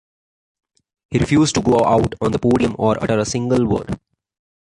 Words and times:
He 1.11 1.19
refused 1.19 1.53
to 1.53 1.61
go 1.61 1.85
out 1.85 2.15
on 2.21 2.31
the 2.31 2.39
podium 2.39 2.75
or 2.79 2.97
utter 3.03 3.19
a 3.19 3.23
single 3.25 3.67
word. 3.67 3.99